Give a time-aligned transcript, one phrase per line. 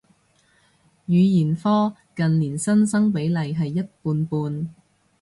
[1.07, 4.67] 語言科近年新生比例係一半半